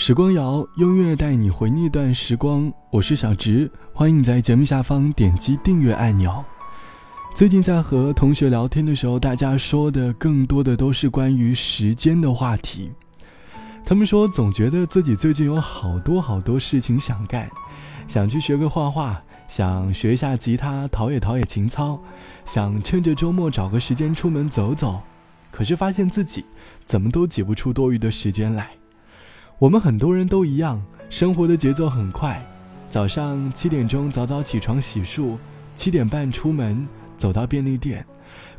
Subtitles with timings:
[0.00, 2.72] 时光谣，音乐带你回那段时光。
[2.88, 6.42] 我是小植，欢迎你在节目下方点击订阅按钮。
[7.34, 12.92] 最近在和同学聊天的时候，大家说的更多的都是关于时间的话题。
[13.84, 17.50] 他们说，总觉得自己最近有好多好多事情想干，
[18.06, 22.00] 想去学个画画，想学一下吉他，陶冶陶冶情操，
[22.44, 25.02] 想趁着周末找个时间出门走走。
[25.50, 26.44] 可是发现自己
[26.86, 28.70] 怎么都挤不出多余的时间来。
[29.58, 30.80] 我们很多人都一样，
[31.10, 32.40] 生活的节奏很快。
[32.88, 35.36] 早上七点钟早早起床洗漱，
[35.74, 36.86] 七点半出门
[37.16, 38.06] 走到便利店，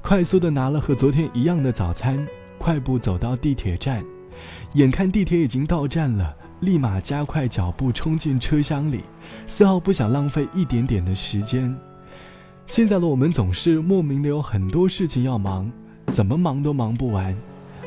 [0.02, 2.28] 快速的拿了和昨天一样的早餐，
[2.58, 4.04] 快步走到地铁站，
[4.74, 9.06] 眼看地铁已经到站了，立马加快脚步冲进车厢里，
[9.48, 11.74] 丝毫不想浪费一点点的时间。
[12.68, 15.72] 现在的我们总是莫名的有很多事情要忙，
[16.08, 17.34] 怎么忙都忙不完，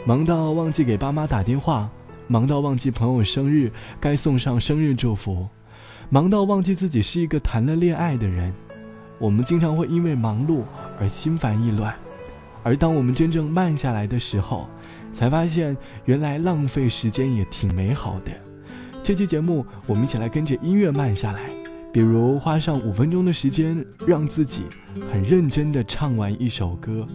[0.07, 1.91] 忙到忘记给爸妈打电话。
[2.29, 5.47] 忙到忘记朋友生日该送上生日祝福，
[6.09, 8.53] 忙到忘记自己是一个谈了恋爱的人。
[9.19, 10.63] 我们经常会因为忙碌
[10.99, 11.95] 而心烦意乱，
[12.63, 14.69] 而当我们真正慢下来的时候，
[15.13, 18.33] 才发现原来浪费时间也挺美好的。
[19.03, 21.41] 这期节目，我们一起来跟着音乐慢下来，
[21.93, 24.63] 比如花上五分钟的时间，让自己
[25.13, 27.07] 很认真的唱完一首歌。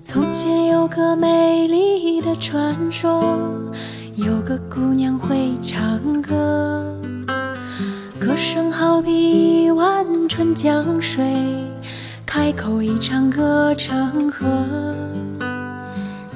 [0.00, 3.38] 从前有个美丽的传说。
[4.22, 6.94] 有个姑娘会唱歌，
[8.18, 11.24] 歌声好比一碗春江水，
[12.26, 14.46] 开口一唱歌成河。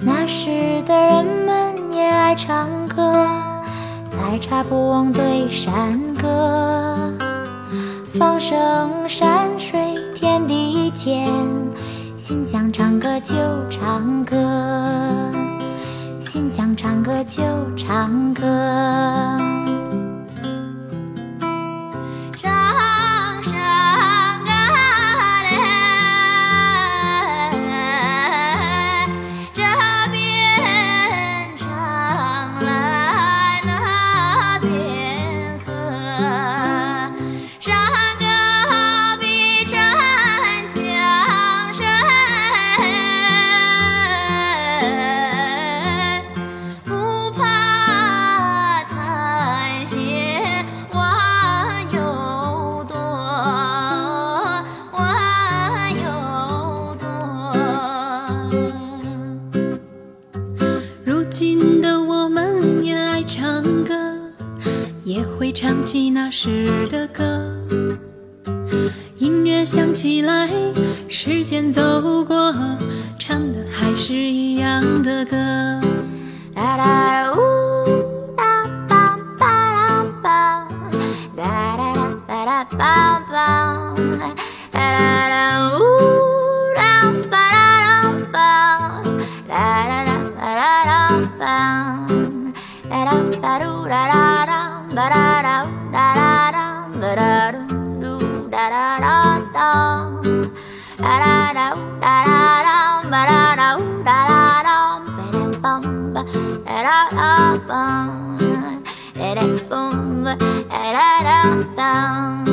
[0.01, 3.13] 那时的人们也爱唱歌，
[4.11, 7.13] 采茶不忘对山歌。
[8.19, 11.31] 放声山水天地间，
[12.17, 13.35] 心想唱歌就
[13.69, 14.54] 唱歌。
[16.75, 17.41] 想唱歌就
[17.77, 19.54] 唱歌。
[66.37, 67.23] 时的歌，
[69.19, 70.51] 音乐响起来，
[71.09, 71.81] 时间走
[72.25, 72.53] 过，
[73.21, 75.37] 唱的还是一样的歌。
[76.53, 77.37] 哒哒呜
[78.37, 79.47] 哒梆梆
[80.21, 80.67] 梆，
[81.37, 81.95] 哒哒
[82.27, 84.19] 哒哒梆梆，
[84.73, 85.79] 哒哒哒呜
[86.75, 87.39] 哒梆哒
[88.33, 88.35] 梆，
[89.47, 89.53] 哒
[89.87, 90.11] 哒哒
[90.43, 90.51] 哒
[90.85, 90.91] 哒
[91.39, 91.47] 梆，
[92.91, 94.51] 哒哒哒嘟哒哒哒。
[94.95, 95.74] 哒哒哒哒哒
[106.85, 108.13] 梆，哒哒哒，
[109.15, 109.35] 哒
[109.71, 110.37] 哒，
[111.23, 112.45] 哒哒。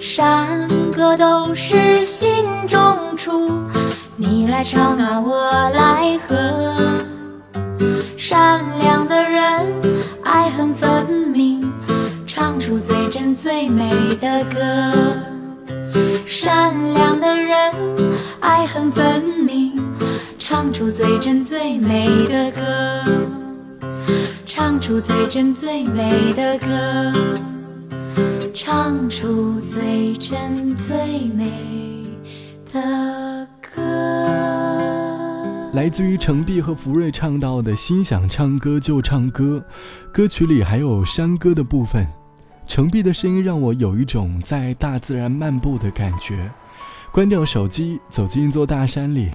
[0.00, 3.52] 山歌都是心中出，
[4.16, 6.74] 你来唱啊，我来和。
[8.16, 9.66] 善良的人，
[10.22, 11.70] 爱恨分明，
[12.26, 14.60] 唱出最真最美的歌。
[16.26, 17.70] 善良的人，
[18.40, 19.33] 爱恨分明，
[20.56, 23.02] 唱出最真最美的歌。
[24.46, 27.12] 唱出最真最美的歌。
[28.54, 30.96] 唱出最真最
[31.34, 31.50] 美
[32.72, 33.82] 的歌。
[35.72, 39.60] 来自于程璧和福瑞唱到的“心想唱歌就唱歌”，
[40.14, 42.06] 歌曲里还有山歌的部分。
[42.68, 46.48] 程璧的声音让我有一种在大自然漫步的感觉。
[47.10, 49.30] 关掉手机，走进一座大山里，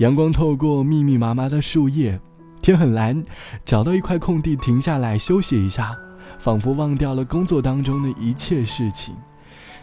[0.00, 2.18] 阳光透过密密麻麻的树叶，
[2.62, 3.22] 天很蓝，
[3.66, 5.94] 找到一块空地停下来休息一下，
[6.38, 9.14] 仿佛忘掉了工作当中的一切事情。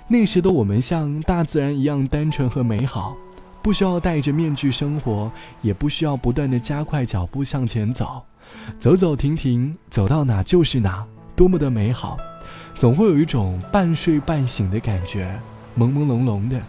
[0.08, 3.16] 那时的我们像大自然一样单纯和美好。
[3.62, 5.31] 不需要戴着面具生活，
[5.62, 8.24] 也不需要不断的加快脚步向前走，
[8.80, 11.06] 走走停停，走到哪就是哪，
[11.36, 12.18] 多么的美好！
[12.74, 15.30] 总会有一种半睡半醒的感觉，
[15.78, 16.60] 朦朦胧胧的。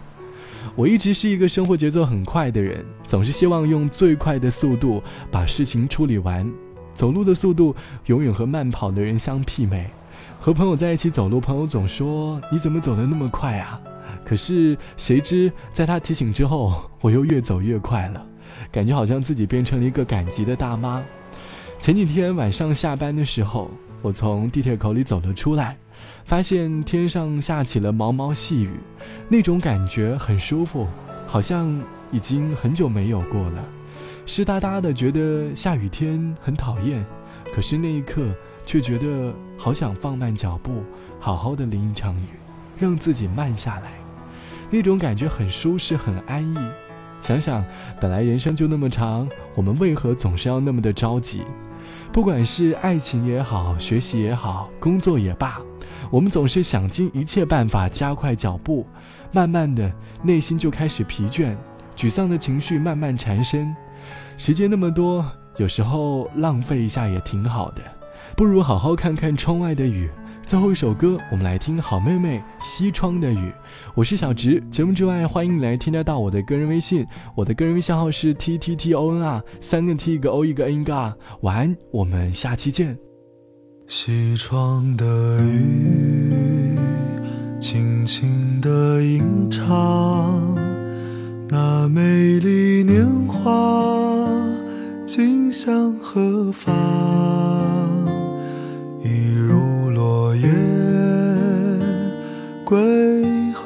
[0.75, 6.49] 我一直是一个生活节奏很快的人，总是希望用最快的速度把事情处理完，
[6.93, 7.75] 走路的速度
[8.05, 9.89] 永远和慢跑的人相媲美。
[10.39, 13.79] 和朋友在一起走路，朋友总说：“你怎么走得那么快啊？”
[14.25, 18.25] 可是谁知，在他提醒之后，我又越走越快了，
[18.71, 21.01] 感觉好像自己变成了一个赶集的大妈。
[21.79, 23.69] 前几天晚上下班的时候，
[24.01, 25.77] 我从地铁口里走了出来，
[26.29, 28.69] 发现天上下起了毛毛细雨，
[29.27, 30.87] 那种感觉很舒服，
[31.25, 31.67] 好像
[32.11, 33.65] 已经很久没有过了。
[34.27, 37.03] 湿哒哒的，觉得下雨天很讨厌，
[37.51, 38.23] 可是那一刻。
[38.63, 40.83] 却觉得好想放慢脚步，
[41.19, 42.27] 好好的淋一场雨，
[42.77, 43.93] 让自己慢下来。
[44.69, 46.57] 那种感觉很舒适，很安逸。
[47.19, 47.65] 想想，
[47.99, 51.41] 本来人生就那么长，我们为何总是要那么的着急？
[52.11, 55.59] 不管是爱情也好，学习也好，工作也罢，
[56.09, 58.85] 我们总是想尽一切办法加快脚步，
[59.31, 59.91] 慢慢的，
[60.23, 61.55] 内心就开始疲倦，
[61.95, 63.75] 沮丧的情绪慢慢缠身。
[64.37, 65.25] 时间那么多，
[65.57, 67.81] 有时候浪费一下也挺好的。
[68.35, 70.09] 不如好好看看窗外的雨。
[70.49, 73.53] 最后一首歌，我们来听好妹妹西窗的雨。
[73.93, 77.05] 我是小直，节目之外欢迎你来添加到我的个人微信，
[77.35, 81.13] 我的个人微信号是 t t t o n r，三个 t 一个 o 一个 n 一个 r。
[81.41, 82.97] 晚安，我们下期见。
[83.85, 85.05] 西窗的
[85.43, 86.75] 雨，
[87.61, 90.57] 轻轻的吟唱，
[91.47, 94.27] 那美丽年华，
[95.05, 97.28] 今向何方？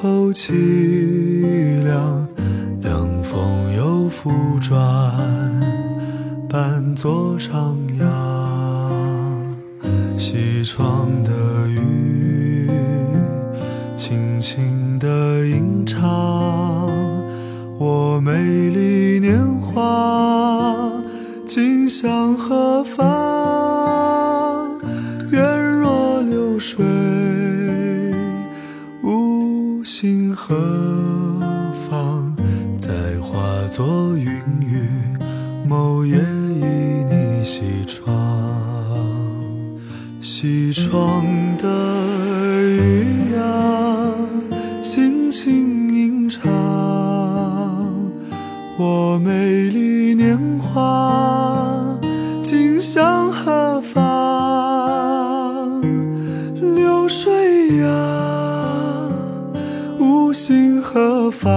[0.01, 2.27] 后凄凉，
[2.81, 4.77] 凉风又复转，
[6.49, 8.05] 伴作徜徉。
[10.17, 11.31] 西窗的
[11.69, 12.69] 雨，
[13.95, 16.01] 轻轻地吟唱，
[17.77, 18.33] 我美
[18.71, 20.91] 丽年华，
[21.45, 22.62] 今向何
[40.43, 41.23] 西窗
[41.57, 41.65] 的
[42.67, 43.41] 雨呀，
[44.81, 46.51] 轻轻吟唱，
[48.77, 51.97] 我美丽年华，
[52.41, 54.01] 今向何方？
[56.75, 57.87] 流水呀。
[60.33, 61.47] 心何方？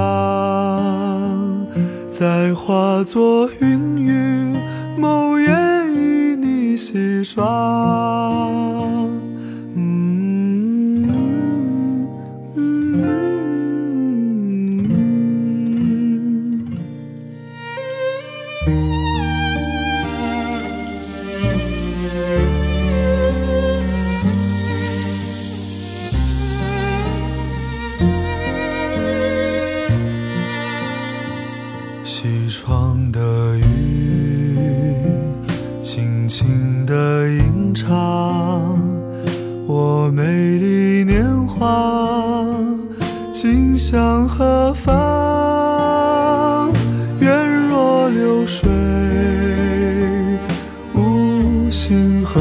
[2.12, 4.54] 再化作云雨，
[4.96, 5.48] 某夜
[5.88, 8.25] 与你西窗。
[33.12, 34.56] 的雨
[35.80, 37.88] 轻轻地吟唱
[39.66, 42.54] 我美丽年华
[43.32, 45.26] 今向何方？
[47.20, 48.68] 缘若流水
[50.94, 52.40] 无心河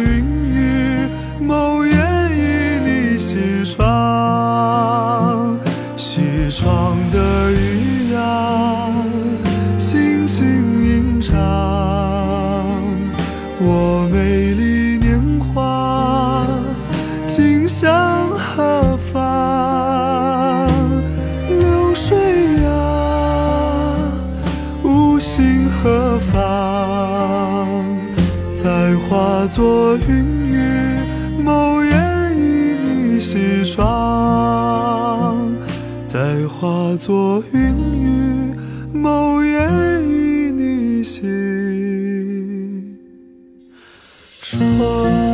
[0.00, 0.43] 云
[29.54, 30.58] 作云雨，
[31.40, 31.92] 某夜
[32.36, 35.54] 与你西窗。
[36.04, 37.60] 再化作云
[37.94, 38.52] 雨，
[38.92, 39.56] 某夜
[40.02, 41.22] 与你西。
[44.42, 45.33] 窗。